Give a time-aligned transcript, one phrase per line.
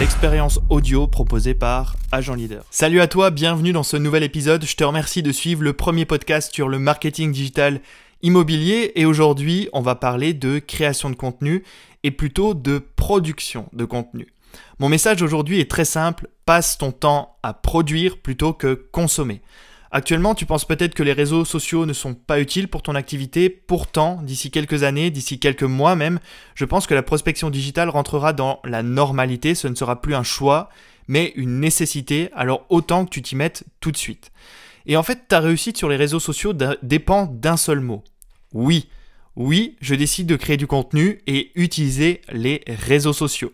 [0.00, 2.64] l'expérience audio proposée par Agent Leader.
[2.70, 4.64] Salut à toi, bienvenue dans ce nouvel épisode.
[4.64, 7.82] Je te remercie de suivre le premier podcast sur le marketing digital
[8.22, 11.64] immobilier et aujourd'hui on va parler de création de contenu
[12.02, 14.28] et plutôt de production de contenu.
[14.78, 19.42] Mon message aujourd'hui est très simple, passe ton temps à produire plutôt que consommer.
[19.92, 23.50] Actuellement, tu penses peut-être que les réseaux sociaux ne sont pas utiles pour ton activité.
[23.50, 26.20] Pourtant, d'ici quelques années, d'ici quelques mois même,
[26.54, 29.56] je pense que la prospection digitale rentrera dans la normalité.
[29.56, 30.68] Ce ne sera plus un choix,
[31.08, 32.30] mais une nécessité.
[32.34, 34.30] Alors autant que tu t'y mettes tout de suite.
[34.86, 38.04] Et en fait, ta réussite sur les réseaux sociaux dépend d'un seul mot.
[38.52, 38.88] Oui.
[39.34, 43.52] Oui, je décide de créer du contenu et utiliser les réseaux sociaux.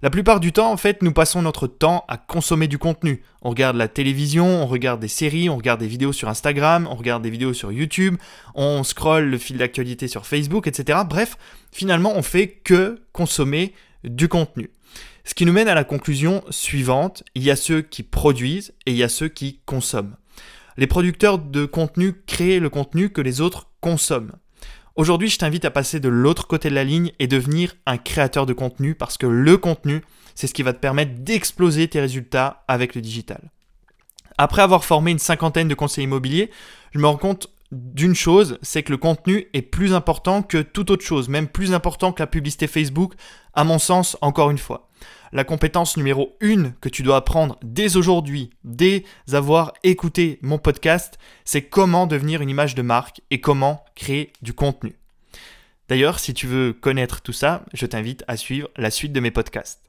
[0.00, 3.20] La plupart du temps, en fait, nous passons notre temps à consommer du contenu.
[3.42, 6.94] On regarde la télévision, on regarde des séries, on regarde des vidéos sur Instagram, on
[6.94, 8.16] regarde des vidéos sur YouTube,
[8.54, 11.00] on scrolle le fil d'actualité sur Facebook, etc.
[11.08, 11.36] Bref,
[11.72, 13.74] finalement, on fait que consommer
[14.04, 14.70] du contenu.
[15.24, 18.92] Ce qui nous mène à la conclusion suivante, il y a ceux qui produisent et
[18.92, 20.14] il y a ceux qui consomment.
[20.76, 24.36] Les producteurs de contenu créent le contenu que les autres consomment.
[24.98, 28.46] Aujourd'hui, je t'invite à passer de l'autre côté de la ligne et devenir un créateur
[28.46, 30.02] de contenu parce que le contenu,
[30.34, 33.52] c'est ce qui va te permettre d'exploser tes résultats avec le digital.
[34.38, 36.50] Après avoir formé une cinquantaine de conseillers immobiliers,
[36.92, 40.90] je me rends compte d'une chose, c'est que le contenu est plus important que toute
[40.90, 43.14] autre chose, même plus important que la publicité Facebook,
[43.54, 44.88] à mon sens, encore une fois
[45.32, 51.18] la compétence numéro une que tu dois apprendre dès aujourd'hui, dès avoir écouté mon podcast,
[51.44, 54.96] c'est comment devenir une image de marque et comment créer du contenu.
[55.88, 59.30] D'ailleurs, si tu veux connaître tout ça, je t'invite à suivre la suite de mes
[59.30, 59.82] podcasts.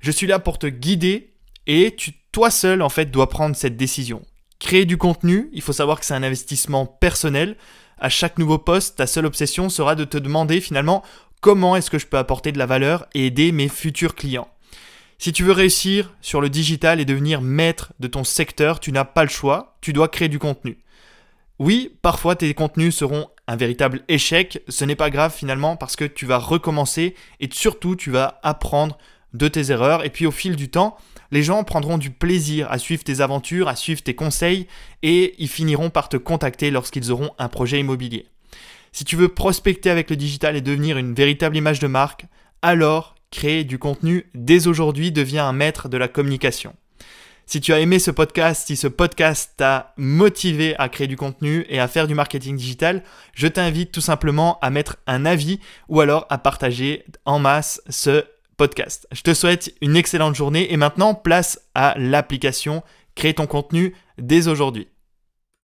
[0.00, 1.32] Je suis là pour te guider
[1.66, 1.96] et
[2.32, 4.22] toi seul, en fait, dois prendre cette décision.
[4.60, 7.56] Créer du contenu, il faut savoir que c'est un investissement personnel.
[7.98, 11.02] À chaque nouveau poste, ta seule obsession sera de te demander finalement
[11.40, 14.48] comment est-ce que je peux apporter de la valeur et aider mes futurs clients.
[15.18, 19.04] Si tu veux réussir sur le digital et devenir maître de ton secteur, tu n'as
[19.04, 20.78] pas le choix, tu dois créer du contenu.
[21.58, 26.04] Oui, parfois tes contenus seront un véritable échec, ce n'est pas grave finalement parce que
[26.04, 28.96] tu vas recommencer et surtout tu vas apprendre
[29.34, 30.96] de tes erreurs et puis au fil du temps,
[31.30, 34.66] les gens prendront du plaisir à suivre tes aventures, à suivre tes conseils
[35.02, 38.26] et ils finiront par te contacter lorsqu'ils auront un projet immobilier.
[38.92, 42.26] Si tu veux prospecter avec le digital et devenir une véritable image de marque,
[42.62, 46.74] alors créer du contenu dès aujourd'hui devient un maître de la communication.
[47.46, 51.66] Si tu as aimé ce podcast, si ce podcast t'a motivé à créer du contenu
[51.68, 53.02] et à faire du marketing digital,
[53.34, 55.58] je t'invite tout simplement à mettre un avis
[55.88, 58.24] ou alors à partager en masse ce
[59.12, 62.82] Je te souhaite une excellente journée et maintenant place à l'application
[63.14, 64.88] Crée ton contenu dès aujourd'hui.